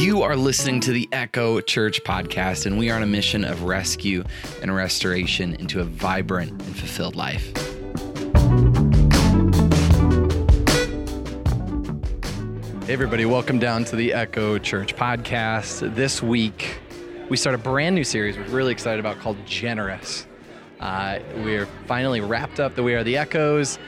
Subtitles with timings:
[0.00, 3.64] You are listening to the Echo Church podcast, and we are on a mission of
[3.64, 4.24] rescue
[4.62, 7.54] and restoration into a vibrant and fulfilled life.
[12.86, 15.94] Hey, everybody, welcome down to the Echo Church podcast.
[15.94, 16.80] This week,
[17.28, 20.26] we start a brand new series we're really excited about called Generous.
[20.80, 23.78] Uh, we're finally wrapped up the We Are the Echoes.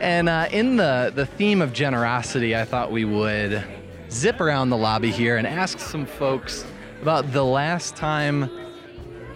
[0.00, 3.64] And uh, in the, the theme of generosity, I thought we would
[4.10, 6.64] zip around the lobby here and ask some folks
[7.02, 8.50] about the last time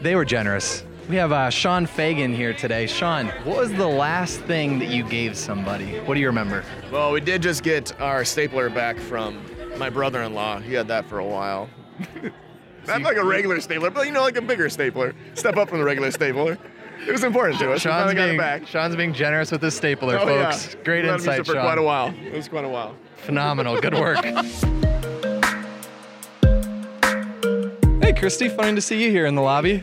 [0.01, 0.85] they were generous.
[1.09, 2.87] We have uh, Sean Fagan here today.
[2.87, 5.99] Sean, what was the last thing that you gave somebody?
[6.01, 6.65] What do you remember?
[6.91, 9.45] Well, we did just get our stapler back from
[9.77, 10.61] my brother-in-law.
[10.61, 11.69] He had that for a while.
[12.87, 15.15] Not like a regular stapler, but you know, like a bigger stapler.
[15.35, 16.59] Step up from the regular stapler.
[17.07, 17.85] It was important to us.
[17.85, 18.67] We Sean's got being, it back.
[18.67, 20.75] Sean's being generous with his stapler, Oh, folks.
[20.75, 20.83] yeah.
[20.85, 22.15] Great We let him use insight, it for quite a while.
[22.15, 22.95] It was quite a while.
[23.25, 23.81] Phenomenal.
[23.81, 24.23] Good work.
[28.03, 29.83] hey, Christy, fun to see you here in the lobby.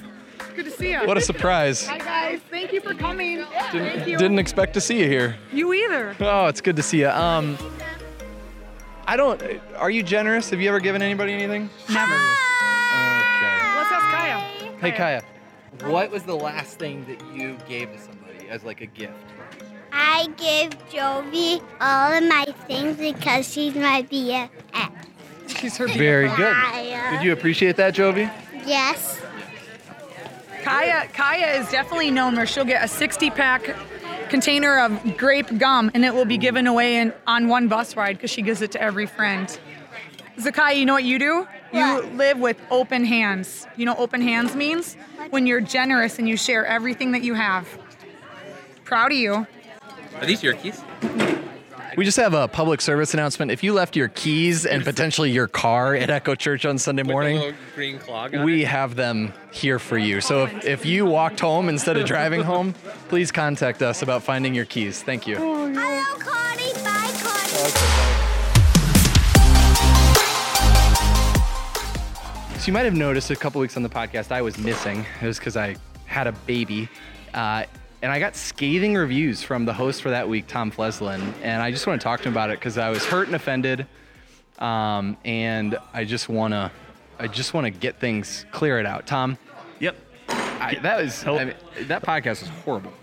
[0.56, 1.00] Good to see you.
[1.08, 1.88] What a surprise.
[1.88, 3.44] Hi guys, thank you for coming.
[3.72, 4.16] Thank you.
[4.18, 5.36] Didn't expect to see you here.
[5.52, 6.16] you either.
[6.20, 7.10] Oh, it's good to see you.
[7.10, 7.58] Um,
[9.08, 9.42] I don't.
[9.76, 10.52] Are you generous?
[10.52, 11.68] Have you ever given anybody anything?
[11.90, 12.14] Never.
[12.14, 13.58] Okay.
[13.76, 14.38] Let's ask Kaya.
[14.80, 15.24] Hey, Kaya.
[15.86, 19.14] What was the last thing that you gave to somebody as like a gift?
[19.92, 24.92] I give Jovi all of my things because she's my BFF.
[25.48, 26.56] She's her Very good.
[26.56, 27.12] Kaya.
[27.12, 28.32] Did you appreciate that, Jovi?
[28.66, 29.22] Yes.
[30.64, 31.08] Kaya.
[31.14, 33.76] Kaya is definitely known where she'll get a 60 pack
[34.30, 38.16] container of grape gum and it will be given away in, on one bus ride
[38.16, 39.60] because she gives it to every friend.
[40.38, 41.48] Zakai, you know what you do?
[41.74, 42.14] You What?
[42.16, 43.68] live with open hands.
[43.76, 44.96] You know what open hands means?
[45.32, 47.68] When you're generous and you share everything that you have.
[48.86, 49.46] Proud of you.
[50.20, 50.82] Are these your keys?
[51.98, 53.52] We just have a public service announcement.
[53.52, 57.54] If you left your keys and potentially your car at Echo Church on Sunday morning,
[57.76, 58.68] green clog on we it?
[58.70, 60.22] have them here for you.
[60.22, 62.74] So if, if you walked home instead of driving home,
[63.10, 65.04] please contact us about finding your keys.
[65.04, 65.36] Thank you.
[65.36, 65.74] Hello,
[66.20, 66.74] Connie.
[66.76, 68.32] Bye, Connie.
[72.58, 75.06] So you might have noticed a couple weeks on the podcast I was missing.
[75.22, 76.88] It was because I had a baby.
[77.34, 77.64] Uh,
[78.02, 81.34] and I got scathing reviews from the host for that week, Tom Fleslin.
[81.44, 83.36] And I just want to talk to him about it because I was hurt and
[83.36, 83.86] offended.
[84.60, 86.72] Um, and I just want to,
[87.20, 89.08] I just want to get things, clear it out.
[89.08, 89.38] Tom,
[89.80, 89.96] Yep.
[90.30, 91.56] I, that was, I mean,
[91.88, 92.94] that podcast was horrible.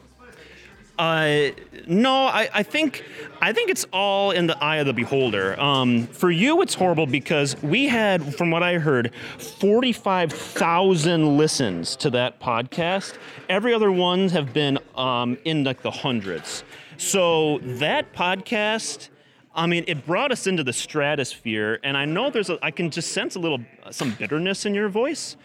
[0.99, 1.51] Uh,
[1.87, 3.05] no, I, I think
[3.41, 5.59] I think it's all in the eye of the beholder.
[5.61, 11.95] Um, for you, it's horrible because we had, from what I heard, forty-five thousand listens
[11.97, 13.17] to that podcast.
[13.49, 16.65] Every other ones have been um, in like the hundreds.
[16.97, 19.11] So that podcast.
[19.55, 22.91] I mean, it brought us into the stratosphere, and I know there's a, I can
[22.91, 23.59] just sense a little,
[23.91, 25.37] some bitterness in your voice,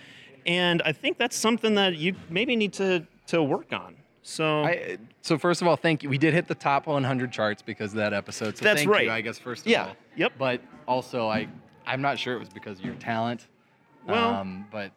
[0.46, 3.96] and I think that's something that you maybe need to to work on.
[4.24, 6.10] So I, so first of all, thank you.
[6.10, 8.58] We did hit the top 100 charts because of that episode.
[8.58, 9.06] So That's thank right.
[9.06, 9.88] you, I guess first of Yeah.
[9.88, 9.96] all.
[10.16, 10.34] Yep.
[10.38, 11.48] But also, I,
[11.86, 13.48] I'm not sure it was because of your talent.
[14.08, 14.92] Well- um, but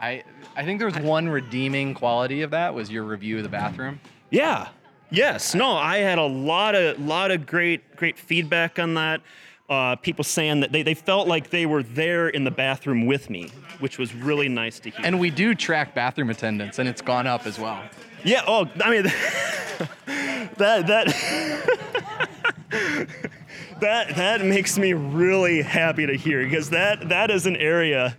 [0.00, 0.22] I,
[0.56, 4.00] I think there was one redeeming quality of that was your review of the bathroom.
[4.30, 4.68] Yeah.
[5.10, 5.54] Yes.
[5.56, 9.22] No, I had a lot of lot of great great feedback on that.
[9.68, 13.28] Uh, people saying that they, they felt like they were there in the bathroom with
[13.28, 13.50] me,
[13.80, 15.04] which was really nice to hear.
[15.04, 17.82] And we do track bathroom attendance, and it's gone up as well.
[18.24, 18.42] Yeah.
[18.46, 19.02] Oh, I mean,
[20.56, 21.06] that that
[23.80, 28.16] that that makes me really happy to hear because that that is an area.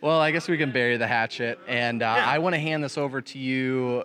[0.00, 2.26] Well, I guess we can bury the hatchet, and uh, Yeah.
[2.26, 4.04] I want to hand this over to you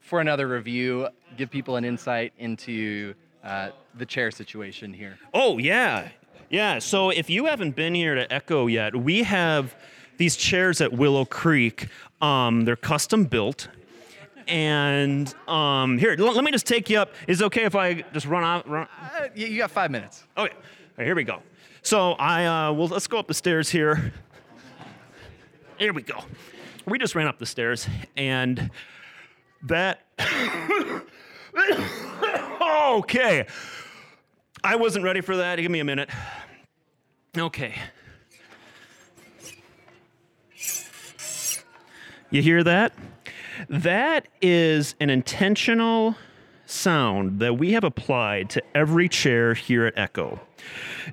[0.00, 1.08] for another review.
[1.36, 3.14] Give people an insight into
[3.44, 5.18] uh, the chair situation here.
[5.34, 6.08] Oh yeah,
[6.50, 6.78] yeah.
[6.80, 9.74] So if you haven't been here to Echo yet, we have
[10.16, 11.86] these chairs at Willow Creek.
[12.20, 13.68] Um, they're custom built,
[14.48, 17.14] and um, here, l- let me just take you up.
[17.26, 18.68] Is it okay if I just run out?
[18.68, 18.88] Run?
[19.00, 20.24] Uh, you you got five minutes.
[20.36, 20.58] Okay, All
[20.96, 21.42] right, here we go.
[21.82, 24.12] So I uh, well, let's go up the stairs here.
[25.78, 26.24] Here we go.
[26.86, 27.86] We just ran up the stairs,
[28.16, 28.70] and
[29.62, 30.00] that.
[32.96, 33.46] okay.
[34.64, 35.56] I wasn't ready for that.
[35.56, 36.10] Give me a minute.
[37.36, 37.74] Okay.
[42.30, 42.92] You hear that?
[43.68, 46.16] That is an intentional
[46.66, 50.40] sound that we have applied to every chair here at Echo.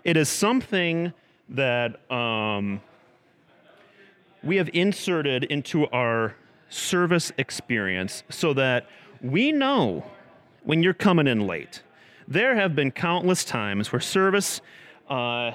[0.04, 1.14] It is something
[1.50, 2.82] that um,
[4.44, 6.36] we have inserted into our
[6.70, 8.88] service experience so that
[9.22, 10.04] we know
[10.64, 11.82] when you're coming in late.
[12.28, 14.62] There have been countless times where service,
[15.10, 15.52] uh,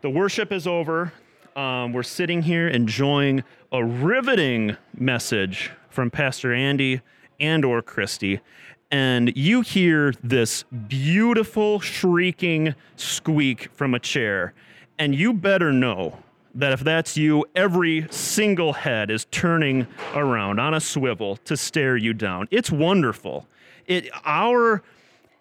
[0.00, 1.12] the worship is over,
[1.56, 3.42] Um, we're sitting here enjoying
[3.72, 7.00] a riveting message from Pastor Andy
[7.40, 8.40] and or Christy,
[8.90, 14.52] and you hear this beautiful shrieking squeak from a chair,
[14.98, 16.18] and you better know
[16.54, 21.96] that if that's you, every single head is turning around on a swivel to stare
[21.96, 22.48] you down.
[22.50, 23.48] It's wonderful.
[23.86, 24.82] It our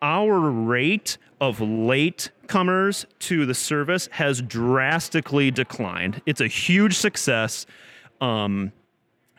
[0.01, 6.21] our rate of late comers to the service has drastically declined.
[6.25, 7.65] It's a huge success.
[8.21, 8.71] Um,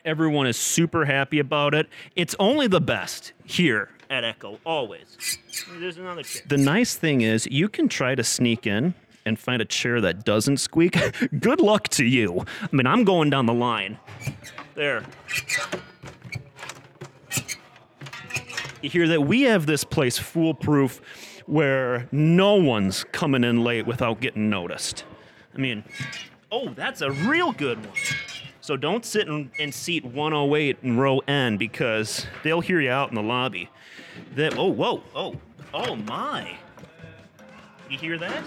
[0.05, 1.87] everyone is super happy about it.
[2.15, 5.17] It's only the best here at Echo, always.
[5.79, 6.43] There's another chair.
[6.47, 8.93] The nice thing is, you can try to sneak in
[9.25, 10.97] and find a chair that doesn't squeak.
[11.39, 12.45] Good luck to you.
[12.61, 13.99] I mean, I'm going down the line.
[14.75, 15.03] There.
[18.81, 21.01] You hear that we have this place foolproof
[21.47, 25.03] where no one's coming in late without getting noticed.
[25.55, 25.83] I mean,
[26.51, 27.95] oh, that's a real good one.
[28.61, 33.09] So don't sit in, in seat 108 in row N because they'll hear you out
[33.09, 33.69] in the lobby.
[34.35, 35.35] That oh whoa oh
[35.73, 36.57] oh my.
[37.89, 38.43] You hear that?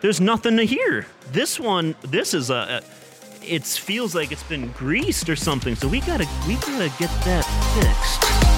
[0.00, 1.06] There's nothing to hear.
[1.30, 5.76] This one, this is a, a it feels like it's been greased or something.
[5.76, 8.49] So we gotta we gotta get that fixed.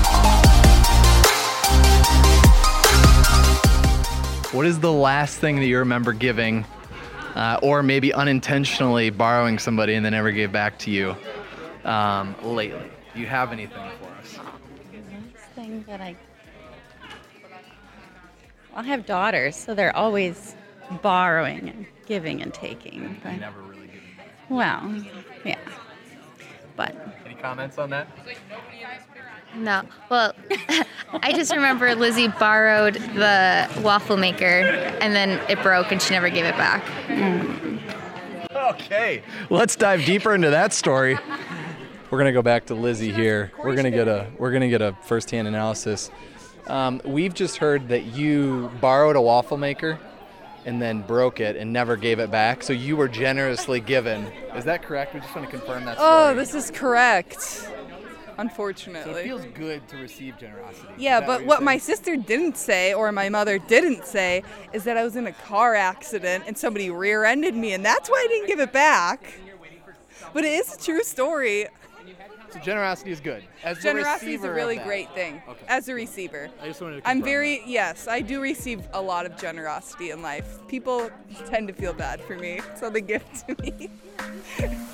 [4.52, 6.66] What is the last thing that you remember giving,
[7.34, 11.16] uh, or maybe unintentionally borrowing somebody and they never gave back to you
[11.86, 12.90] um, lately?
[13.14, 14.38] Do you have anything for us?
[14.38, 16.14] Last thing that I
[18.74, 20.54] I have daughters, so they're always
[21.00, 23.18] borrowing and giving and taking.
[23.22, 24.32] But, never really giving back.
[24.50, 25.02] Well,
[25.46, 25.56] yeah.
[26.76, 26.94] But
[27.24, 28.06] any comments on that?
[29.54, 29.82] No.
[30.10, 30.34] Well,
[31.12, 34.44] I just remember Lizzie borrowed the waffle maker
[35.00, 36.84] and then it broke and she never gave it back.
[37.08, 37.80] Mm.
[38.54, 41.18] Okay, let's dive deeper into that story.
[42.10, 43.52] We're gonna go back to Lizzie here.
[43.62, 46.10] We're gonna get a we're gonna get a firsthand analysis.
[46.66, 49.98] Um, we've just heard that you borrowed a waffle maker
[50.64, 52.62] and then broke it and never gave it back.
[52.62, 54.26] So you were generously given.
[54.54, 55.14] Is that correct?
[55.14, 55.96] We just want to confirm that.
[55.98, 56.32] Oh, story.
[56.32, 57.68] Oh, this is correct.
[58.38, 59.12] Unfortunately.
[59.12, 60.88] So it feels good to receive generosity.
[60.96, 64.42] Yeah, but what, what my sister didn't say or my mother didn't say
[64.72, 68.24] is that I was in a car accident and somebody rear-ended me and that's why
[68.24, 69.40] I didn't give it back.
[70.32, 71.66] But it is a true story.
[72.52, 73.44] So generosity is good.
[73.64, 75.42] As generosity is a really great thing.
[75.48, 75.64] Okay.
[75.68, 77.08] As a receiver, I just wanted to.
[77.08, 77.68] I'm very that.
[77.68, 78.08] yes.
[78.08, 80.58] I do receive a lot of generosity in life.
[80.68, 81.10] People
[81.46, 83.90] tend to feel bad for me, so they give to me.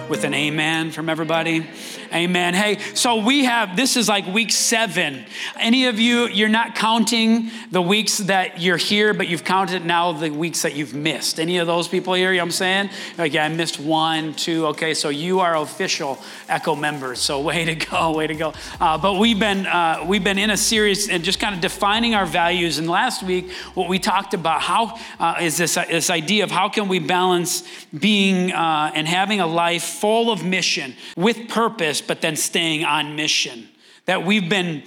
[0.09, 1.67] with an amen from everybody.
[2.13, 2.53] Amen.
[2.53, 5.25] Hey, so we have, this is like week seven.
[5.59, 10.13] Any of you, you're not counting the weeks that you're here, but you've counted now
[10.13, 11.39] the weeks that you've missed.
[11.39, 12.89] Any of those people here, you know what I'm saying?
[13.17, 14.67] Like, yeah, I missed one, two.
[14.67, 16.17] Okay, so you are official
[16.47, 17.19] Echo members.
[17.19, 18.53] So way to go, way to go.
[18.79, 22.15] Uh, but we've been, uh, we've been in a series and just kind of defining
[22.15, 22.77] our values.
[22.77, 26.69] And last week, what we talked about, how uh, is this, this idea of how
[26.69, 27.63] can we balance
[27.97, 33.15] being uh, and having a life full of mission with purpose but then staying on
[33.15, 33.67] mission.
[34.05, 34.83] That we've been,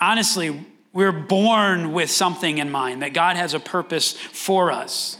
[0.00, 5.16] honestly, we're born with something in mind, that God has a purpose for us.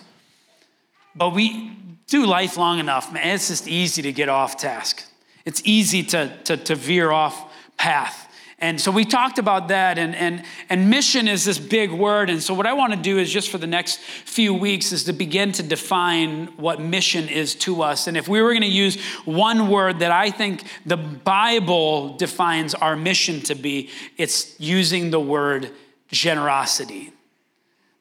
[1.14, 5.04] But we do life long enough, man, it's just easy to get off task.
[5.44, 8.29] It's easy to, to, to veer off path.
[8.62, 12.28] And so we talked about that, and, and, and mission is this big word.
[12.28, 15.04] And so, what I want to do is just for the next few weeks is
[15.04, 18.06] to begin to define what mission is to us.
[18.06, 22.74] And if we were going to use one word that I think the Bible defines
[22.74, 23.88] our mission to be,
[24.18, 25.70] it's using the word
[26.08, 27.12] generosity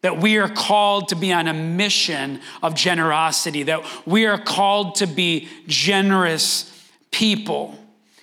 [0.02, 4.96] that we are called to be on a mission of generosity, that we are called
[4.96, 6.72] to be generous
[7.12, 7.78] people.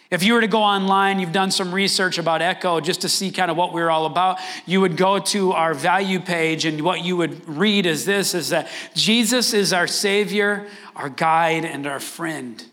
[0.08, 3.32] If you were to go online, you've done some research about Echo just to see
[3.32, 7.04] kind of what we're all about, you would go to our value page and what
[7.04, 11.98] you would read is this is that Jesus is our savior, our guide and our
[11.98, 12.64] friend.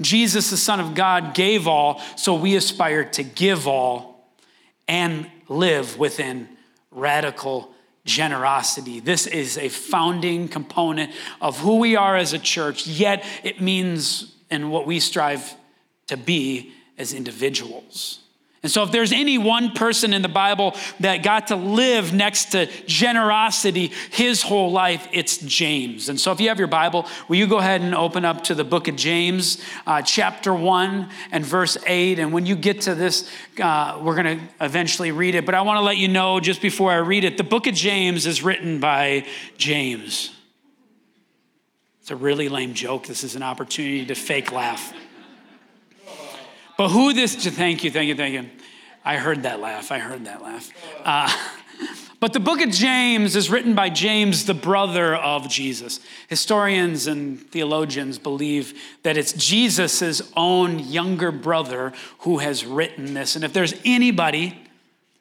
[0.00, 4.26] Jesus the son of God gave all, so we aspire to give all
[4.88, 6.48] and live within
[6.90, 7.74] radical
[8.06, 9.00] generosity.
[9.00, 14.34] This is a founding component of who we are as a church, yet it means
[14.50, 15.54] and what we strive
[16.10, 18.20] to be as individuals.
[18.62, 22.52] And so, if there's any one person in the Bible that got to live next
[22.52, 26.10] to generosity his whole life, it's James.
[26.10, 28.54] And so, if you have your Bible, will you go ahead and open up to
[28.54, 32.18] the book of James, uh, chapter 1 and verse 8?
[32.18, 33.30] And when you get to this,
[33.62, 35.46] uh, we're going to eventually read it.
[35.46, 37.74] But I want to let you know just before I read it the book of
[37.74, 39.24] James is written by
[39.56, 40.36] James.
[42.02, 43.06] It's a really lame joke.
[43.06, 44.92] This is an opportunity to fake laugh.
[46.80, 48.48] But who this, thank you, thank you, thank you.
[49.04, 49.92] I heard that laugh.
[49.92, 50.72] I heard that laugh.
[51.04, 51.30] Uh,
[52.20, 56.00] but the book of James is written by James, the brother of Jesus.
[56.28, 58.72] Historians and theologians believe
[59.02, 63.36] that it's Jesus' own younger brother who has written this.
[63.36, 64.58] And if there's anybody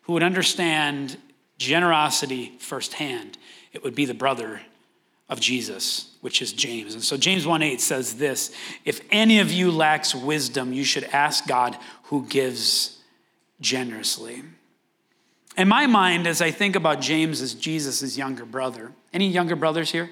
[0.04, 1.18] who would understand
[1.58, 3.38] generosity firsthand,
[3.74, 4.62] it would be the brother
[5.30, 6.96] of Jesus, which is James.
[6.96, 8.52] And so James 1:8 says this,
[8.84, 12.98] if any of you lacks wisdom, you should ask God who gives
[13.62, 14.44] generously.
[15.58, 19.92] In my mind, as I think about James as Jesus' younger brother, any younger brothers
[19.92, 20.10] here?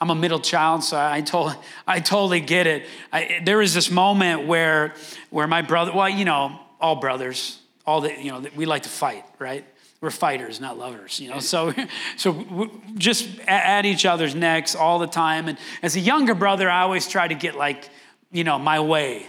[0.00, 2.86] I'm a middle child, so I, told, I totally get it.
[3.12, 4.94] I, there was this moment where,
[5.30, 8.90] where my brother, well, you know, all brothers, all the, you know, we like to
[8.90, 9.64] fight, right?
[10.00, 11.40] We're fighters, not lovers, you know.
[11.40, 11.72] So,
[12.16, 15.48] so just at each other's necks all the time.
[15.48, 17.88] And as a younger brother, I always try to get like,
[18.30, 19.26] you know, my way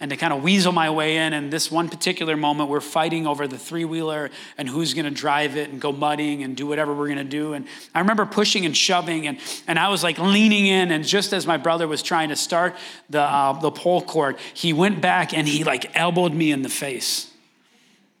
[0.00, 1.32] and to kind of weasel my way in.
[1.32, 5.10] And this one particular moment, we're fighting over the three wheeler and who's going to
[5.10, 7.52] drive it and go mudding and do whatever we're going to do.
[7.54, 10.90] And I remember pushing and shoving, and, and I was like leaning in.
[10.90, 12.76] And just as my brother was trying to start
[13.08, 16.68] the, uh, the pole cord, he went back and he like elbowed me in the
[16.68, 17.30] face.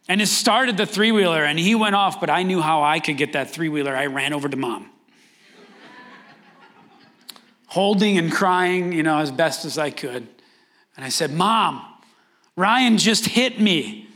[0.08, 3.00] And it started the three wheeler, and he went off, but I knew how I
[3.00, 3.96] could get that three wheeler.
[3.96, 4.90] I ran over to mom.
[7.66, 10.28] Holding and crying, you know, as best as I could.
[10.96, 11.84] And I said, Mom,
[12.56, 14.08] Ryan just hit me.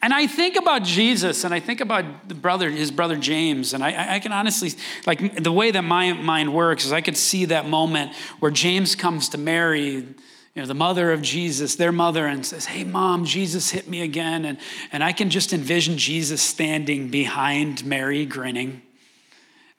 [0.00, 3.84] And I think about Jesus and I think about the brother, his brother James, and
[3.84, 4.72] I, I, can honestly,
[5.06, 8.96] like the way that my mind works is I could see that moment where James
[8.96, 10.06] comes to Mary,
[10.54, 14.02] you know, the mother of Jesus, their mother, and says, Hey, mom, Jesus hit me
[14.02, 14.44] again.
[14.44, 14.58] And,
[14.92, 18.82] and I can just envision Jesus standing behind Mary, grinning,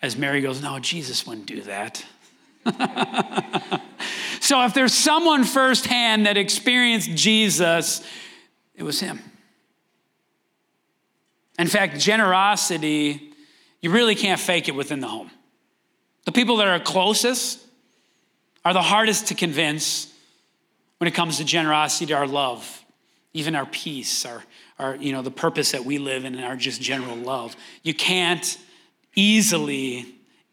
[0.01, 2.03] as Mary goes, No, Jesus wouldn't do that.
[4.39, 8.01] so if there's someone firsthand that experienced Jesus,
[8.73, 9.19] it was him.
[11.59, 13.31] In fact, generosity,
[13.81, 15.29] you really can't fake it within the home.
[16.25, 17.59] The people that are closest
[18.65, 20.12] are the hardest to convince
[21.03, 22.81] when it comes to generosity to our love,
[23.33, 24.41] even our peace, our,
[24.79, 27.57] our you know, the purpose that we live in and our just general love.
[27.81, 28.57] You can't
[29.13, 30.05] easily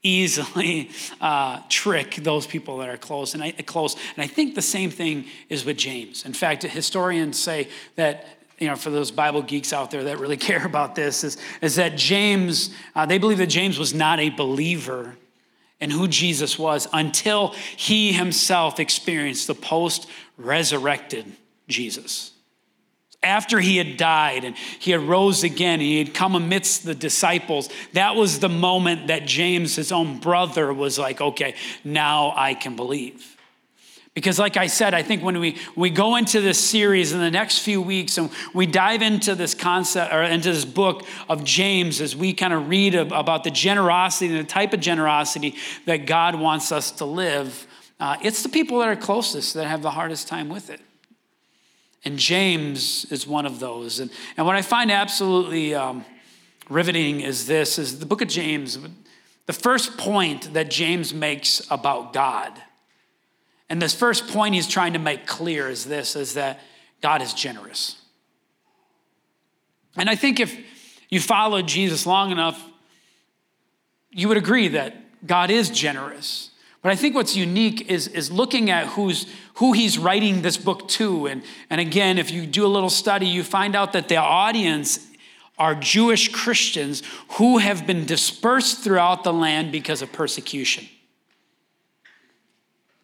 [0.03, 0.91] easily
[1.21, 3.95] uh, trick those people that are close and I, close.
[4.17, 6.25] And I think the same thing is with James.
[6.25, 8.27] In fact, historians say that
[8.59, 11.77] you know, for those Bible geeks out there that really care about this, is, is
[11.77, 15.15] that James, uh, they believe that James was not a believer
[15.81, 20.09] in who Jesus was until he himself experienced the post
[20.45, 21.27] resurrected
[21.69, 22.33] Jesus.
[23.23, 27.69] After he had died and he had rose again, he had come amidst the disciples.
[27.93, 31.55] That was the moment that James, his own brother, was like, okay,
[31.85, 33.37] now I can believe.
[34.15, 37.31] Because, like I said, I think when we, we go into this series in the
[37.31, 42.01] next few weeks and we dive into this concept or into this book of James
[42.01, 45.55] as we kind of read about the generosity and the type of generosity
[45.87, 47.67] that God wants us to live,
[48.01, 50.81] uh, it's the people that are closest that have the hardest time with it.
[52.05, 54.01] And James is one of those.
[54.01, 56.05] And, and what I find absolutely um,
[56.69, 58.79] riveting is this is the book of James,
[59.47, 62.61] the first point that James makes about God
[63.71, 66.61] and this first point he's trying to make clear is this is that
[67.01, 67.97] God is generous.
[69.97, 70.59] And I think if
[71.09, 72.63] you followed Jesus long enough,
[74.11, 76.50] you would agree that God is generous.
[76.83, 80.89] But I think what's unique is, is looking at who's, who he's writing this book
[80.89, 81.27] to.
[81.27, 85.07] And, and again, if you do a little study, you find out that the audience
[85.59, 90.89] are Jewish Christians who have been dispersed throughout the land because of persecution.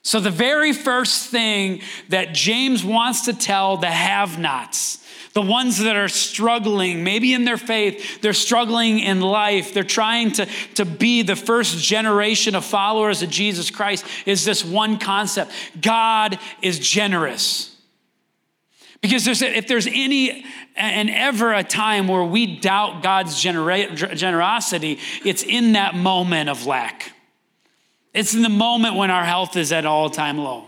[0.01, 5.05] So, the very first thing that James wants to tell the have nots,
[5.37, 10.33] the ones that are struggling, maybe in their faith, they're struggling in life, they're trying
[10.33, 15.53] to, to be the first generation of followers of Jesus Christ, is this one concept
[15.79, 17.77] God is generous.
[19.03, 25.43] Because there's, if there's any and ever a time where we doubt God's generosity, it's
[25.43, 27.13] in that moment of lack.
[28.15, 30.65] It's in the moment when our health is at all time low.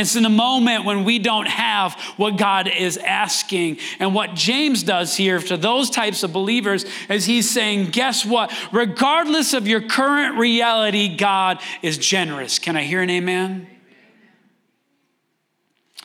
[0.00, 3.78] It's in a moment when we don't have what God is asking.
[3.98, 8.52] And what James does here to those types of believers is he's saying, guess what?
[8.72, 12.58] Regardless of your current reality, God is generous.
[12.58, 13.66] Can I hear an amen?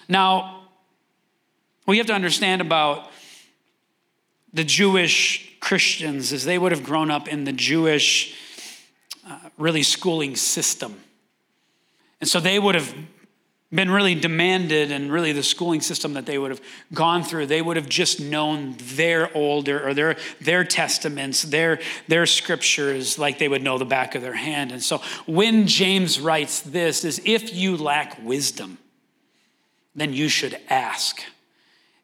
[0.08, 0.68] Now,
[1.88, 3.10] we have to understand about
[4.54, 8.36] the Jewish Christians is they would have grown up in the Jewish,
[9.28, 11.00] uh, really schooling system.
[12.22, 12.96] And so they would have
[13.76, 16.62] been really demanded and really the schooling system that they would have
[16.94, 22.26] gone through they would have just known their older or their their testaments their their
[22.26, 24.72] scriptures like they would know the back of their hand.
[24.72, 28.78] And so when james writes this is if you lack wisdom
[29.96, 31.22] then you should ask.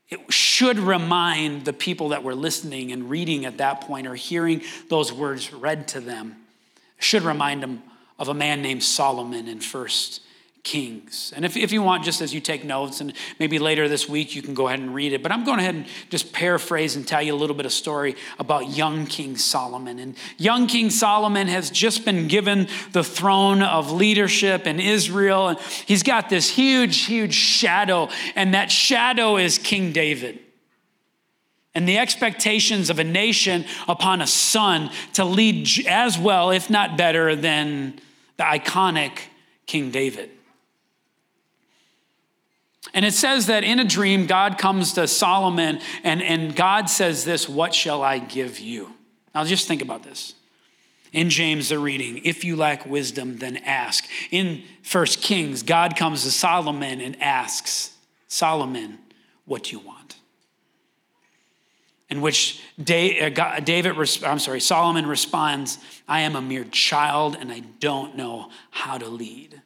[0.09, 4.61] It should remind the people that were listening and reading at that point or hearing
[4.89, 6.37] those words read to them.
[6.99, 7.83] Should remind them
[8.17, 10.21] of a man named solomon in first
[10.63, 11.33] Kings.
[11.35, 14.35] And if, if you want, just as you take notes, and maybe later this week
[14.35, 17.07] you can go ahead and read it, but I'm going ahead and just paraphrase and
[17.07, 19.97] tell you a little bit of story about young King Solomon.
[19.97, 25.59] And young King Solomon has just been given the throne of leadership in Israel, and
[25.59, 30.39] he's got this huge, huge shadow, and that shadow is King David.
[31.73, 36.97] And the expectations of a nation upon a son to lead as well, if not
[36.97, 37.99] better, than
[38.37, 39.17] the iconic
[39.65, 40.29] King David.
[42.93, 47.23] And it says that in a dream, God comes to Solomon and, and God says
[47.23, 48.93] this, What shall I give you?
[49.33, 50.35] Now just think about this.
[51.13, 54.07] In James, the reading, if you lack wisdom, then ask.
[54.29, 58.97] In First Kings, God comes to Solomon and asks, Solomon,
[59.45, 60.15] what do you want?
[62.09, 67.59] In which uh, David, I'm sorry, Solomon responds, I am a mere child and I
[67.79, 69.61] don't know how to lead.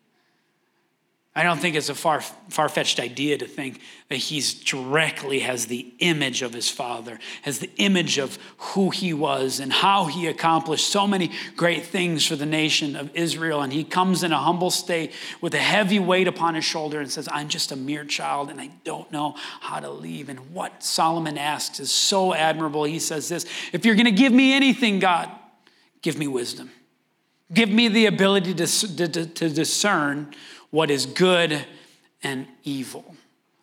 [1.37, 5.65] I don't think it's a far far fetched idea to think that he's directly has
[5.65, 10.27] the image of his father, has the image of who he was and how he
[10.27, 13.61] accomplished so many great things for the nation of Israel.
[13.61, 15.11] And he comes in a humble state
[15.41, 18.61] with a heavy weight upon his shoulder and says, I'm just a mere child and
[18.61, 20.29] I don't know how to leave.
[20.29, 22.85] And what Solomon asks is so admirable.
[22.85, 25.29] He says this If you're going to give me anything, God,
[26.01, 26.71] give me wisdom.
[27.53, 28.67] Give me the ability to,
[29.07, 30.33] to, to discern
[30.75, 31.65] what is good
[32.21, 33.15] and evil.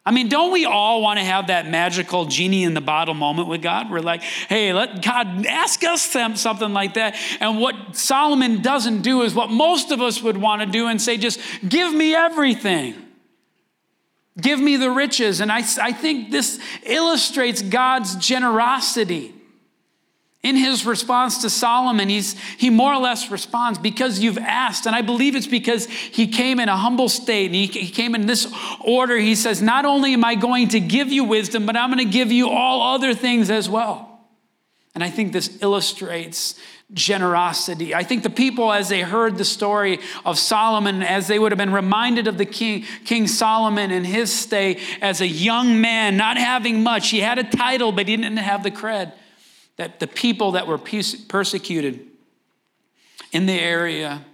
[0.04, 3.48] I mean, don't we all want to have that magical genie in the bottle moment
[3.48, 3.88] with God?
[3.88, 7.14] We're like, hey, let God ask us something like that.
[7.38, 11.00] And what Solomon doesn't do is what most of us would want to do and
[11.00, 12.94] say, just give me everything.
[14.40, 15.40] Give me the riches.
[15.40, 19.34] And I, I think this illustrates God's generosity.
[20.42, 24.86] In his response to Solomon, he's, he more or less responds, Because you've asked.
[24.86, 28.16] And I believe it's because he came in a humble state and he, he came
[28.16, 29.16] in this order.
[29.16, 32.12] He says, Not only am I going to give you wisdom, but I'm going to
[32.12, 34.08] give you all other things as well.
[34.96, 36.58] And I think this illustrates
[36.92, 37.94] generosity.
[37.94, 41.58] I think the people, as they heard the story of Solomon, as they would have
[41.58, 46.36] been reminded of the king, King Solomon in his stay as a young man, not
[46.36, 49.12] having much, he had a title, but he didn't have the cred
[49.76, 52.06] that the people that were persecuted
[53.32, 54.24] in the area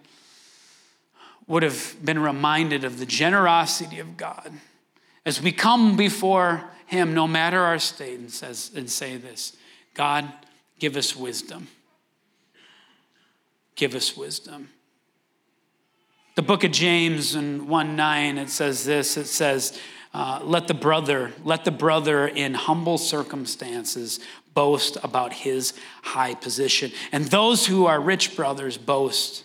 [1.46, 4.52] would have been reminded of the generosity of God
[5.24, 9.56] as we come before Him, no matter our state, and, says, and say this
[9.94, 10.30] God,
[10.78, 11.68] give us wisdom.
[13.74, 14.70] Give us wisdom.
[16.34, 19.78] The book of James in 1 9, it says this it says,
[20.14, 24.20] uh, let the brother, let the brother in humble circumstances
[24.58, 26.90] boast about his high position.
[27.12, 29.44] And those who are rich brothers boast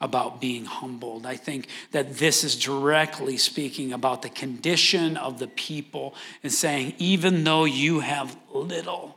[0.00, 1.26] about being humbled.
[1.26, 6.94] I think that this is directly speaking about the condition of the people and saying,
[6.98, 9.16] even though you have little,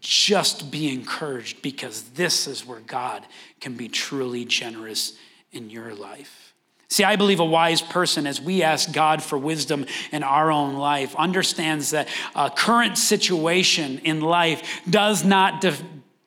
[0.00, 3.24] just be encouraged because this is where God
[3.60, 5.16] can be truly generous
[5.52, 6.51] in your life.
[6.92, 10.74] See, I believe a wise person, as we ask God for wisdom in our own
[10.74, 15.74] life, understands that a current situation in life does not de-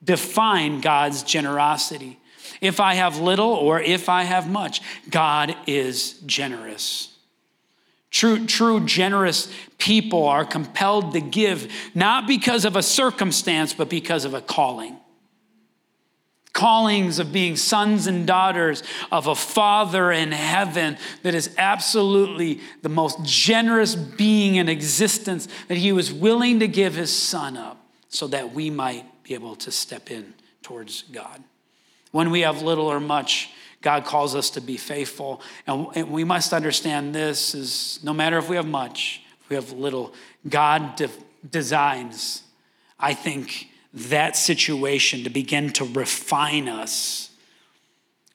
[0.03, 2.17] define God's generosity.
[2.61, 7.15] If I have little or if I have much, God is generous.
[8.09, 14.25] True, true generous people are compelled to give, not because of a circumstance, but because
[14.25, 14.97] of a calling
[16.55, 22.89] callings of being sons and daughters of a Father in heaven that is absolutely the
[22.89, 28.25] most generous being in existence, that he was willing to give his son up so
[28.27, 31.43] that we might be able to step in towards God.
[32.11, 33.49] When we have little or much,
[33.81, 35.41] God calls us to be faithful.
[35.67, 39.73] And, we must understand this is no matter if we have much, if we have
[39.73, 40.13] little,
[40.47, 41.09] God de-
[41.51, 42.43] designs,
[42.97, 47.31] I think, that situation to begin to refine us.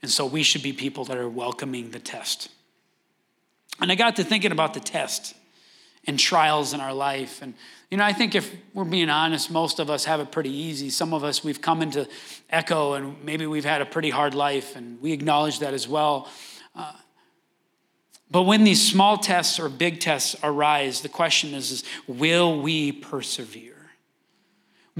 [0.02, 2.48] And so we should be people that are welcoming the test.
[3.80, 5.34] And I got to thinking about the test
[6.06, 7.42] and trials in our life.
[7.42, 7.52] And,
[7.90, 10.88] you know, I think if we're being honest, most of us have it pretty easy.
[10.88, 12.08] Some of us, we've come into
[12.48, 16.28] Echo and maybe we've had a pretty hard life, and we acknowledge that as well.
[16.74, 16.92] Uh,
[18.30, 22.92] but when these small tests or big tests arise, the question is, is will we
[22.92, 23.79] persevere?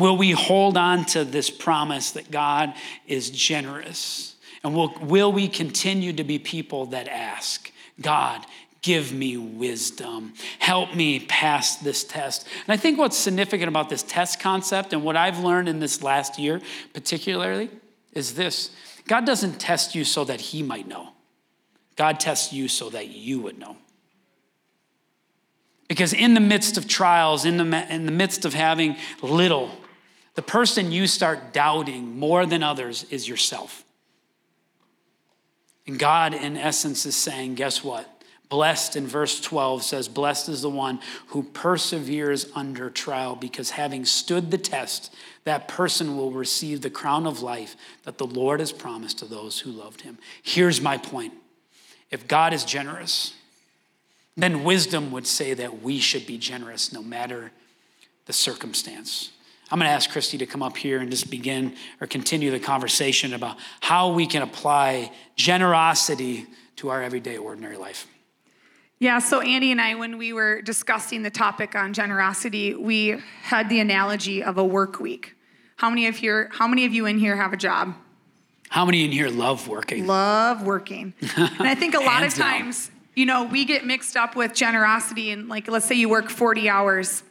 [0.00, 2.74] Will we hold on to this promise that God
[3.06, 4.34] is generous?
[4.64, 8.46] And will, will we continue to be people that ask, God,
[8.82, 10.32] give me wisdom.
[10.58, 12.46] Help me pass this test.
[12.66, 16.02] And I think what's significant about this test concept and what I've learned in this
[16.02, 16.62] last year,
[16.94, 17.68] particularly,
[18.12, 18.70] is this
[19.06, 21.10] God doesn't test you so that He might know,
[21.96, 23.76] God tests you so that you would know.
[25.88, 29.72] Because in the midst of trials, in the, in the midst of having little,
[30.40, 33.84] the person you start doubting more than others is yourself.
[35.86, 38.08] And God, in essence, is saying, guess what?
[38.48, 44.06] Blessed in verse 12 says, Blessed is the one who perseveres under trial, because having
[44.06, 48.72] stood the test, that person will receive the crown of life that the Lord has
[48.72, 50.16] promised to those who loved him.
[50.42, 51.34] Here's my point
[52.10, 53.34] if God is generous,
[54.38, 57.52] then wisdom would say that we should be generous no matter
[58.24, 59.32] the circumstance.
[59.70, 62.58] I'm going to ask Christy to come up here and just begin or continue the
[62.58, 68.08] conversation about how we can apply generosity to our everyday, ordinary life.
[68.98, 73.68] Yeah, so Andy and I, when we were discussing the topic on generosity, we had
[73.68, 75.36] the analogy of a work week.
[75.76, 77.94] How many of here, how many of you in here have a job?
[78.68, 80.06] How many in here love working?
[80.06, 81.14] Love working.
[81.36, 82.96] and I think a lot of times, down.
[83.14, 86.68] you know, we get mixed up with generosity and like let's say you work 40
[86.68, 87.22] hours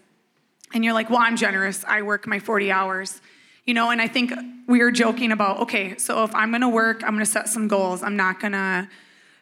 [0.74, 1.84] and you're like, "Well, I'm generous.
[1.88, 3.22] I work my 40 hours."
[3.66, 4.34] You know, and I think
[4.68, 7.50] we were joking about, okay, so if I'm going to work, I'm going to set
[7.50, 8.02] some goals.
[8.02, 8.88] I'm not going to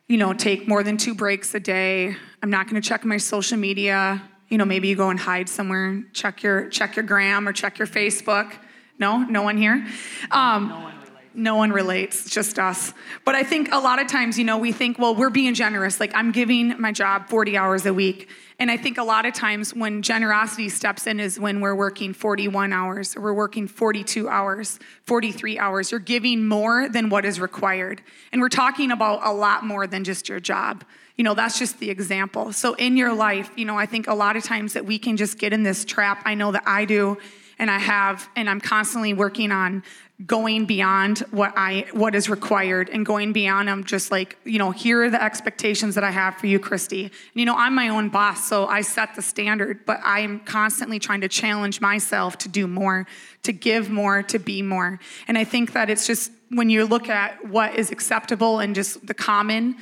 [0.07, 2.15] you know, take more than two breaks a day.
[2.41, 4.21] I'm not going to check my social media.
[4.47, 7.77] You know, maybe you go and hide somewhere, check your check your gram or check
[7.77, 8.53] your Facebook.
[8.99, 9.85] No, no one here.
[10.31, 10.96] Um, no one
[11.37, 12.93] no one relates, just us.
[13.23, 15.99] But I think a lot of times, you know, we think, well, we're being generous.
[15.99, 18.27] Like I'm giving my job 40 hours a week.
[18.59, 22.11] And I think a lot of times when generosity steps in is when we're working
[22.11, 25.91] 41 hours, or we're working 42 hours, 43 hours.
[25.91, 28.01] You're giving more than what is required.
[28.31, 30.83] And we're talking about a lot more than just your job.
[31.17, 32.51] You know, that's just the example.
[32.51, 35.17] So in your life, you know, I think a lot of times that we can
[35.17, 36.23] just get in this trap.
[36.25, 37.17] I know that I do
[37.59, 39.83] and I have, and I'm constantly working on
[40.25, 44.71] going beyond what I what is required and going beyond I'm just like, you know,
[44.71, 47.03] here are the expectations that I have for you, Christy.
[47.03, 50.39] And, you know, I'm my own boss, so I set the standard, but I am
[50.39, 53.05] constantly trying to challenge myself to do more,
[53.43, 54.99] to give more, to be more.
[55.27, 59.05] And I think that it's just when you look at what is acceptable and just
[59.05, 59.75] the common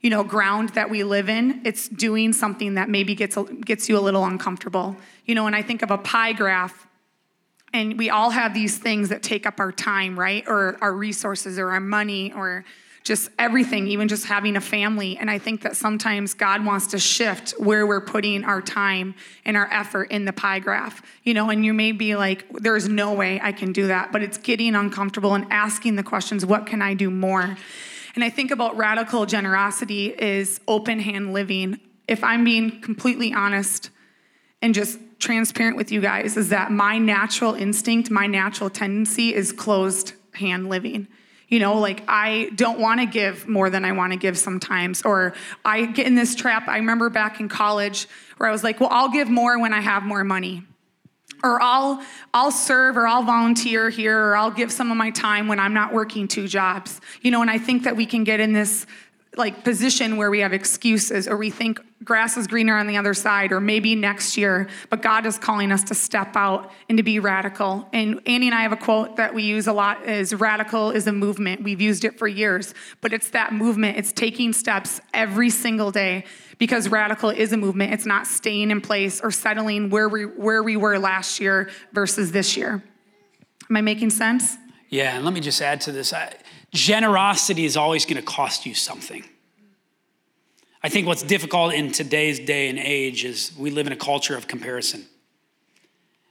[0.00, 3.96] you know ground that we live in it's doing something that maybe gets gets you
[3.96, 6.88] a little uncomfortable you know and i think of a pie graph
[7.72, 10.44] and we all have these things that take up our time, right?
[10.46, 12.64] Or our resources or our money or
[13.04, 15.16] just everything, even just having a family.
[15.18, 19.56] And I think that sometimes God wants to shift where we're putting our time and
[19.56, 21.02] our effort in the pie graph.
[21.24, 24.22] You know, and you may be like, there's no way I can do that, but
[24.22, 27.56] it's getting uncomfortable and asking the questions, what can I do more?
[28.14, 31.80] And I think about radical generosity is open hand living.
[32.06, 33.90] If I'm being completely honest
[34.60, 39.52] and just transparent with you guys is that my natural instinct, my natural tendency is
[39.52, 41.08] closed hand living.
[41.48, 45.02] You know, like I don't want to give more than I want to give sometimes.
[45.02, 46.66] Or I get in this trap.
[46.66, 48.08] I remember back in college
[48.38, 50.64] where I was like, well, I'll give more when I have more money.
[51.44, 55.46] Or I'll I'll serve or I'll volunteer here or I'll give some of my time
[55.46, 57.00] when I'm not working two jobs.
[57.20, 58.86] You know, and I think that we can get in this
[59.36, 63.14] like position where we have excuses or we think grass is greener on the other
[63.14, 67.02] side or maybe next year but god is calling us to step out and to
[67.02, 67.88] be radical.
[67.92, 71.06] And Andy and i have a quote that we use a lot is radical is
[71.06, 71.62] a movement.
[71.62, 73.96] We've used it for years but it's that movement.
[73.96, 76.24] It's taking steps every single day
[76.58, 77.92] because radical is a movement.
[77.94, 82.32] It's not staying in place or settling where we where we were last year versus
[82.32, 82.82] this year.
[83.70, 84.58] Am i making sense?
[84.90, 86.12] Yeah and let me just add to this.
[86.12, 86.34] I,
[86.72, 89.24] generosity is always going to cost you something.
[90.82, 94.36] I think what's difficult in today's day and age is we live in a culture
[94.36, 95.06] of comparison.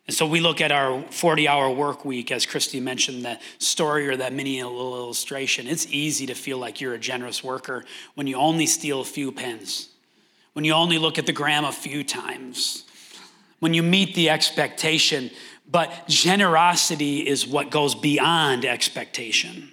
[0.07, 4.09] And So we look at our 40 hour work week, as Christy mentioned, that story
[4.09, 5.67] or that mini little illustration.
[5.67, 9.31] It's easy to feel like you're a generous worker when you only steal a few
[9.31, 9.89] pens,
[10.53, 12.83] when you only look at the gram a few times,
[13.59, 15.29] when you meet the expectation.
[15.69, 19.71] But generosity is what goes beyond expectation.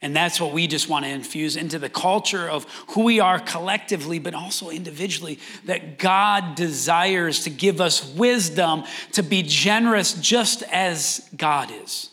[0.00, 3.40] And that's what we just want to infuse into the culture of who we are
[3.40, 5.40] collectively, but also individually.
[5.64, 12.10] That God desires to give us wisdom to be generous just as God is.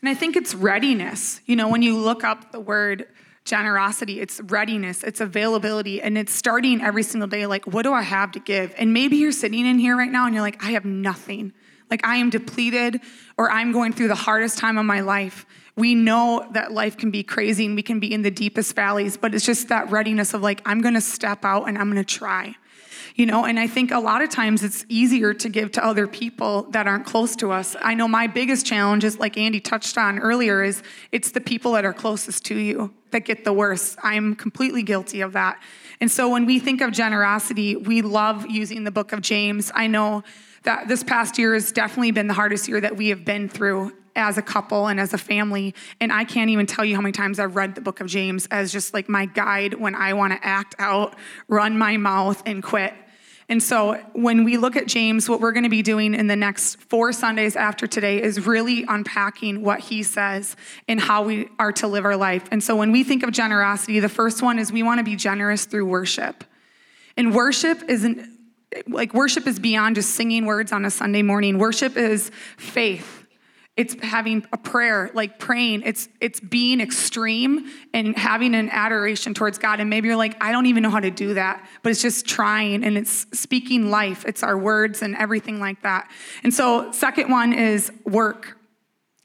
[0.00, 1.40] And I think it's readiness.
[1.46, 3.06] You know, when you look up the word
[3.44, 8.02] generosity, it's readiness, it's availability, and it's starting every single day like, what do I
[8.02, 8.74] have to give?
[8.76, 11.52] And maybe you're sitting in here right now and you're like, I have nothing.
[11.90, 13.00] Like, I am depleted
[13.36, 15.46] or I'm going through the hardest time of my life
[15.78, 19.16] we know that life can be crazy and we can be in the deepest valleys,
[19.16, 22.56] but it's just that readiness of like, I'm gonna step out and I'm gonna try.
[23.14, 26.08] You know, and I think a lot of times it's easier to give to other
[26.08, 27.76] people that aren't close to us.
[27.80, 31.72] I know my biggest challenge is like Andy touched on earlier is it's the people
[31.72, 33.98] that are closest to you that get the worst.
[34.02, 35.62] I'm completely guilty of that.
[36.00, 39.70] And so when we think of generosity, we love using the book of James.
[39.74, 40.24] I know
[40.68, 43.90] that this past year has definitely been the hardest year that we have been through
[44.14, 45.74] as a couple and as a family.
[45.98, 48.46] And I can't even tell you how many times I've read the book of James
[48.50, 51.14] as just like my guide when I want to act out,
[51.48, 52.92] run my mouth, and quit.
[53.48, 56.36] And so when we look at James, what we're going to be doing in the
[56.36, 60.54] next four Sundays after today is really unpacking what he says
[60.86, 62.46] and how we are to live our life.
[62.52, 65.16] And so when we think of generosity, the first one is we want to be
[65.16, 66.44] generous through worship.
[67.16, 68.37] And worship isn't
[68.86, 71.58] like worship is beyond just singing words on a Sunday morning.
[71.58, 73.26] Worship is faith.
[73.76, 75.82] It's having a prayer like praying.
[75.84, 79.78] It's it's being extreme and having an adoration towards god.
[79.78, 82.26] And maybe you're like i don't even know how to do that but it's just
[82.26, 84.24] trying and it's speaking life.
[84.26, 86.10] It's our words and everything like that.
[86.42, 88.57] And so second one is work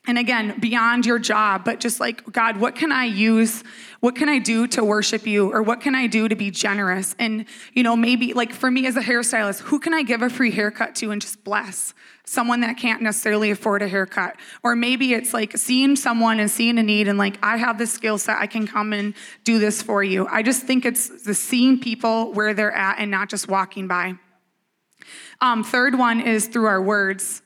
[0.05, 3.63] and again beyond your job but just like god what can i use
[3.99, 7.15] what can i do to worship you or what can i do to be generous
[7.19, 10.29] and you know maybe like for me as a hairstylist who can i give a
[10.29, 11.93] free haircut to and just bless
[12.25, 14.35] someone that can't necessarily afford a haircut.
[14.63, 17.91] Or maybe it's like seeing someone and seeing a need and like, I have this
[17.91, 19.13] skill set, I can come and
[19.43, 20.27] do this for you.
[20.27, 24.13] I just think it's the seeing people where they're at and not just walking by.
[25.41, 27.41] Um, third one is through our words.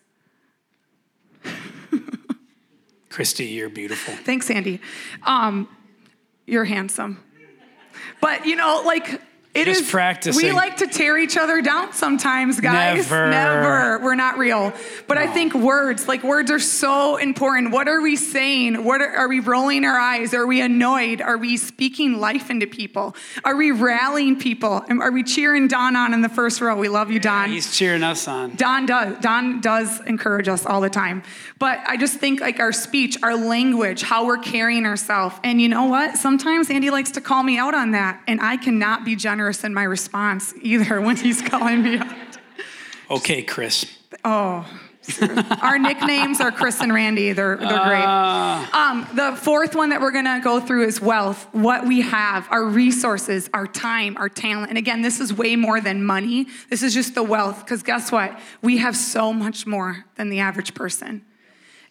[3.17, 4.13] Christy, you're beautiful.
[4.13, 4.79] Thanks, Andy.
[5.23, 5.67] Um,
[6.45, 7.23] you're handsome.
[8.21, 9.19] But you know, like
[9.53, 10.45] it Just is, practicing.
[10.45, 13.09] We like to tear each other down sometimes, guys.
[13.09, 13.29] Never.
[13.31, 13.99] Never.
[14.03, 14.71] We're not real.
[15.07, 15.21] But No.
[15.21, 17.71] I think words, like words are so important.
[17.71, 18.83] What are we saying?
[18.83, 20.35] What are, are we rolling our eyes?
[20.35, 21.21] Are we annoyed?
[21.21, 23.15] Are we speaking life into people?
[23.43, 24.83] Are we rallying people?
[24.89, 26.75] Are we cheering Don on in the first row?
[26.75, 27.49] We love you, Don.
[27.49, 28.55] Yeah, He's cheering us on.
[28.57, 29.17] Don does.
[29.21, 31.23] Don does encourage us all the time.
[31.57, 35.35] But I just think like our speech, our language, how we're carrying ourselves.
[35.43, 36.17] And you know what?
[36.17, 39.73] Sometimes Andy likes to call me out on that, and I cannot be generous in
[39.73, 42.37] my response either when he's calling me out.
[43.09, 43.85] Okay, Chris.
[44.23, 44.65] Oh.
[45.61, 47.31] Our nicknames are Chris and Randy.
[47.31, 48.03] They're, they're great.
[48.03, 52.47] Um, the fourth one that we're going to go through is wealth, what we have,
[52.51, 54.69] our resources, our time, our talent.
[54.69, 56.47] And again, this is way more than money.
[56.69, 58.37] This is just the wealth, because guess what?
[58.61, 61.23] We have so much more than the average person.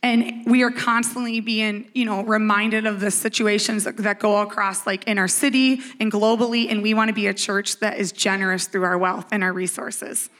[0.06, 4.86] And we are constantly being, you know, reminded of the situations that, that go across,
[4.86, 6.70] like in our city and globally.
[6.70, 9.52] And we want to be a church that is generous through our wealth and our
[9.52, 10.30] resources.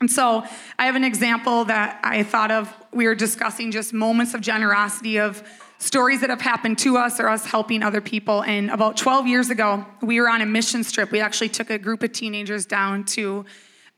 [0.00, 0.42] And so
[0.76, 2.74] I have an example that I thought of.
[2.92, 5.40] We were discussing just moments of generosity of
[5.78, 8.42] stories that have happened to us or us helping other people.
[8.42, 11.12] And about 12 years ago, we were on a mission trip.
[11.12, 13.44] We actually took a group of teenagers down to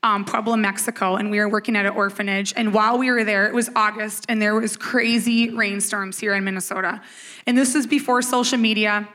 [0.01, 2.53] um, Puebla, Mexico, and we were working at an orphanage.
[2.55, 6.43] And while we were there, it was August, and there was crazy rainstorms here in
[6.43, 7.01] Minnesota.
[7.45, 9.07] And this was before social media.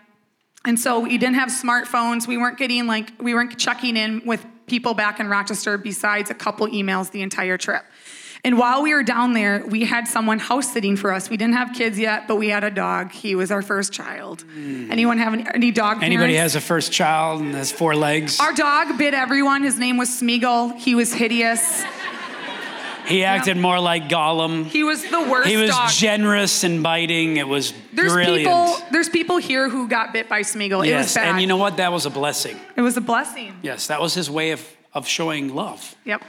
[0.66, 2.26] And so we didn't have smartphones.
[2.26, 6.34] We weren't getting like, we weren't checking in with people back in Rochester besides a
[6.34, 7.84] couple emails the entire trip.
[8.44, 11.30] And while we were down there, we had someone house sitting for us.
[11.30, 13.10] We didn't have kids yet, but we had a dog.
[13.10, 14.42] He was our first child.
[14.42, 14.90] Hmm.
[14.92, 16.52] Anyone have any, any dog Anybody parents?
[16.52, 18.38] has a first child and has four legs?
[18.40, 19.62] Our dog bit everyone.
[19.62, 20.76] His name was Smeagol.
[20.78, 21.82] He was hideous.
[23.06, 24.64] He acted more like Gollum.
[24.66, 25.90] He was the worst He was dog.
[25.90, 27.36] generous and biting.
[27.36, 28.46] It was there's brilliant.
[28.46, 28.76] people.
[28.92, 30.76] There's people here who got bit by Smeagol.
[30.76, 31.28] It was yes, bad.
[31.28, 31.76] and you know what?
[31.78, 32.58] That was a blessing.
[32.76, 33.58] it was a blessing.
[33.62, 35.94] Yes, that was his way of, of showing love.
[36.04, 36.22] Yep.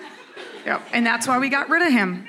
[0.65, 0.81] Yep.
[0.93, 2.27] And that's why we got rid of him.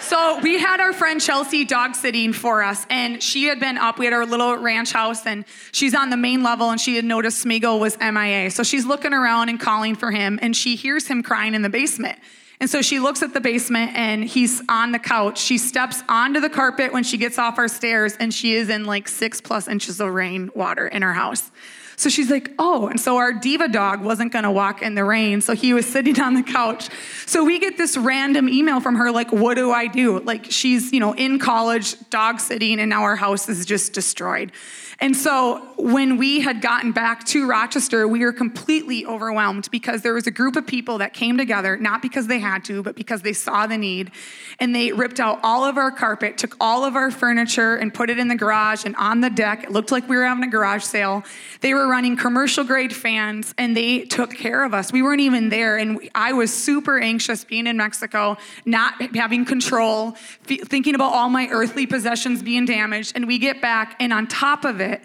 [0.00, 3.98] So we had our friend Chelsea dog sitting for us, and she had been up.
[3.98, 7.04] We had our little ranch house, and she's on the main level, and she had
[7.04, 8.52] noticed Smeagol was MIA.
[8.52, 11.68] So she's looking around and calling for him, and she hears him crying in the
[11.68, 12.20] basement.
[12.60, 15.38] And so she looks at the basement and he's on the couch.
[15.38, 18.84] She steps onto the carpet when she gets off our stairs and she is in
[18.84, 21.50] like six plus inches of rain water in her house.
[21.96, 25.40] So she's like, oh, and so our diva dog wasn't gonna walk in the rain,
[25.40, 26.88] so he was sitting on the couch.
[27.26, 30.20] So we get this random email from her, like, what do I do?
[30.20, 34.52] Like, she's, you know, in college, dog sitting, and now our house is just destroyed.
[34.98, 40.14] And so when we had gotten back to Rochester, we were completely overwhelmed because there
[40.14, 43.20] was a group of people that came together, not because they had to, but because
[43.20, 44.10] they saw the need.
[44.58, 48.08] And they ripped out all of our carpet, took all of our furniture, and put
[48.08, 49.64] it in the garage and on the deck.
[49.64, 51.24] It looked like we were having a garage sale.
[51.60, 54.92] They were running commercial grade fans and they took care of us.
[54.92, 55.76] We weren't even there.
[55.76, 60.12] And I was super anxious being in Mexico, not having control,
[60.44, 63.12] thinking about all my earthly possessions being damaged.
[63.14, 65.02] And we get back, and on top of it.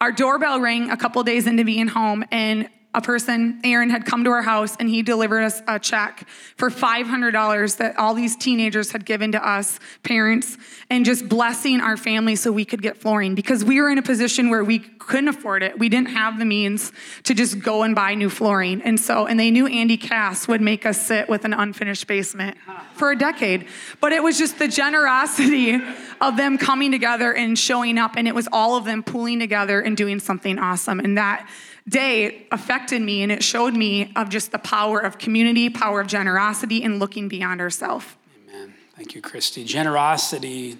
[0.00, 4.24] Our doorbell rang a couple days into being home, and a person, Aaron, had come
[4.24, 8.92] to our house and he delivered us a check for $500 that all these teenagers
[8.92, 10.56] had given to us, parents,
[10.88, 14.02] and just blessing our family so we could get flooring because we were in a
[14.02, 15.78] position where we couldn't afford it.
[15.78, 16.92] We didn't have the means
[17.24, 18.80] to just go and buy new flooring.
[18.82, 22.56] And so, and they knew Andy Cass would make us sit with an unfinished basement
[22.94, 23.66] for a decade.
[24.00, 25.80] But it was just the generosity
[26.20, 29.80] of them coming together and showing up, and it was all of them pooling together
[29.80, 31.00] and doing something awesome.
[31.00, 31.48] And that,
[31.88, 36.06] day affected me and it showed me of just the power of community, power of
[36.06, 38.06] generosity, and looking beyond ourselves.
[38.48, 38.74] Amen.
[38.96, 39.64] Thank you, Christy.
[39.64, 40.78] Generosity,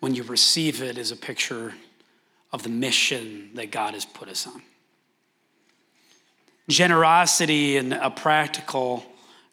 [0.00, 1.74] when you receive it, is a picture
[2.52, 4.62] of the mission that God has put us on.
[6.68, 9.04] Generosity in a practical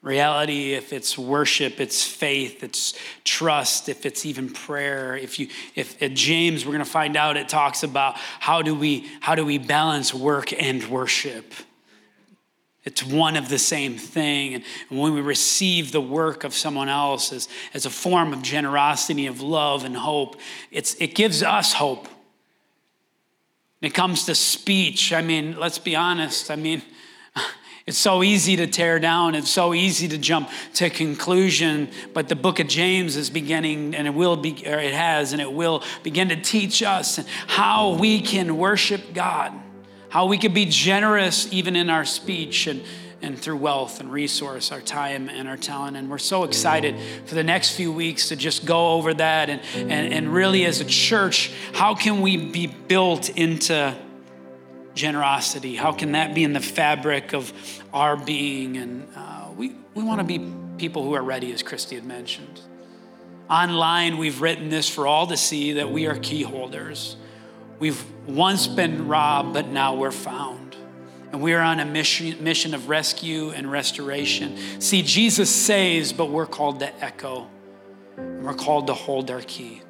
[0.06, 5.18] reality, if it's worship, it's faith, it's trust, if it's even prayer.
[5.18, 8.76] If you, if at James, we're going to find out it talks about how do
[8.76, 11.54] we, how do we balance work and worship.
[12.84, 14.54] It's one of the same thing.
[14.54, 19.26] And when we receive the work of someone else as, as a form of generosity,
[19.26, 20.40] of love and hope,
[20.70, 22.08] it's, it gives us hope.
[23.80, 26.52] When it comes to speech, I mean, let's be honest.
[26.52, 26.84] I mean,
[27.88, 29.36] it's so easy to tear down.
[29.36, 31.90] It's so easy to jump to conclusion.
[32.16, 35.42] But the book of James is beginning, and it will be, or it has, and
[35.42, 39.54] it will begin to teach us how we can worship God,
[40.10, 42.82] how we can be generous even in our speech and,
[43.22, 45.96] and through wealth and resource, our time and our talent.
[45.96, 46.96] And we're so excited
[47.28, 50.82] for the next few weeks to just go over that and, and, and really as
[50.82, 53.96] a church, how can we be built into
[54.96, 55.76] generosity?
[55.76, 57.54] How can that be in the fabric of
[57.94, 58.78] our being?
[58.78, 62.62] And uh, we, we want to be people who are ready, as Christy had mentioned.
[63.50, 67.16] Online, we've written this for all to see that we are key holders.
[67.78, 70.76] We've once been robbed, but now we're found.
[71.32, 74.58] And we are on a mission, mission of rescue and restoration.
[74.80, 77.48] See, Jesus saves, but we're called to echo.
[78.18, 79.82] And We're called to hold our key.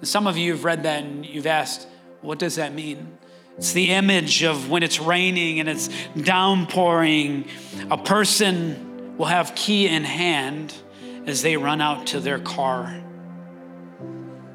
[0.00, 1.86] And some of you have read that and you've asked,
[2.22, 3.18] what does that mean?
[3.58, 5.88] It's the image of when it's raining and it's
[6.20, 7.48] downpouring.
[7.90, 10.74] A person will have key in hand
[11.26, 13.02] as they run out to their car.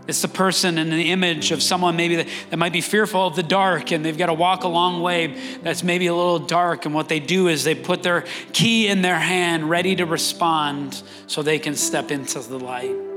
[0.07, 3.35] It's the person in the image of someone maybe that, that might be fearful of
[3.35, 6.85] the dark and they've got to walk a long way that's maybe a little dark.
[6.85, 11.01] And what they do is they put their key in their hand, ready to respond
[11.27, 13.10] so they can step into the light.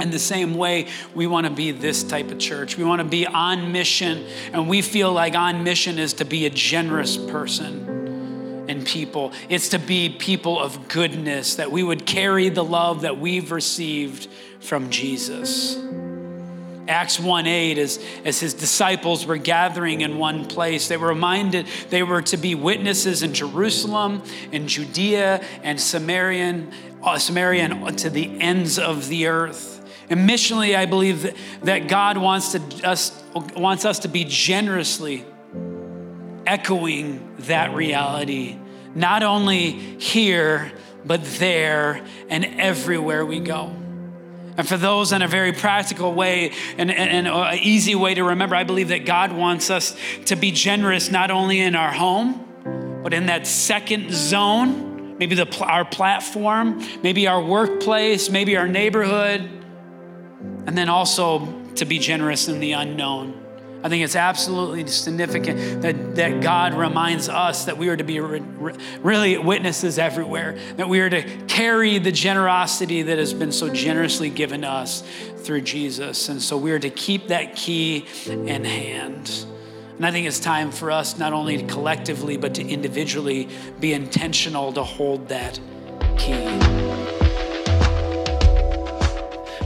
[0.00, 2.76] In the same way, we want to be this type of church.
[2.76, 6.46] We want to be on mission, and we feel like on mission is to be
[6.46, 9.32] a generous person and people.
[9.48, 14.28] It's to be people of goodness, that we would carry the love that we've received
[14.60, 15.78] from Jesus.
[16.86, 21.66] Acts 1 8, as, as his disciples were gathering in one place, they were reminded
[21.88, 26.64] they were to be witnesses in Jerusalem, in Judea, and Samaria,
[27.04, 29.84] Uh, Samaria, and to the ends of the earth.
[30.08, 35.26] And missionally, I believe that, God wants, to, us, wants us to be generously
[36.46, 38.56] echoing that reality,
[38.94, 40.72] not only here,
[41.04, 43.74] but there and everywhere we go.
[44.56, 48.24] And for those in a very practical way and, and, and an easy way to
[48.24, 53.00] remember, I believe that God wants us to be generous not only in our home,
[53.02, 59.48] but in that second zone, maybe the, our platform, maybe our workplace, maybe our neighborhood
[60.66, 61.46] and then also
[61.76, 63.40] to be generous in the unknown.
[63.82, 68.18] I think it's absolutely significant that, that God reminds us that we are to be
[68.18, 73.52] re, re, really witnesses everywhere, that we are to carry the generosity that has been
[73.52, 75.02] so generously given us
[75.36, 76.30] through Jesus.
[76.30, 79.44] And so we are to keep that key in hand.
[79.96, 84.72] And I think it's time for us not only collectively, but to individually be intentional
[84.72, 85.60] to hold that
[86.18, 86.58] key.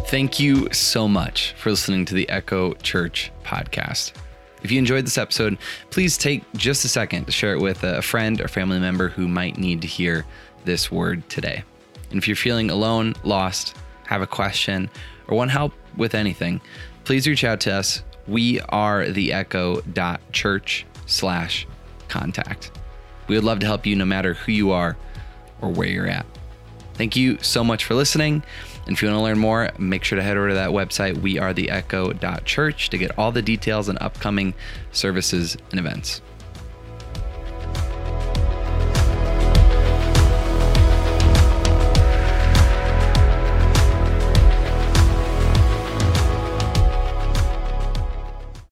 [0.09, 4.12] Thank you so much for listening to the Echo Church podcast.
[4.62, 5.57] If you enjoyed this episode,
[5.91, 9.29] please take just a second to share it with a friend or family member who
[9.29, 10.26] might need to hear
[10.64, 11.62] this word today.
[12.11, 13.76] And if you're feeling alone, lost,
[14.07, 14.91] have a question,
[15.26, 16.61] or want help with anything,
[17.05, 18.03] please reach out to us.
[18.29, 21.66] We are the echo.church slash
[22.09, 22.70] contact.
[23.26, 24.97] We would love to help you no matter who you are
[25.61, 26.26] or where you're at.
[26.95, 28.43] Thank you so much for listening.
[28.87, 31.14] And if you want to learn more, make sure to head over to that website,
[31.16, 34.55] wearetheecho.church, to get all the details and upcoming
[34.93, 36.20] services and events.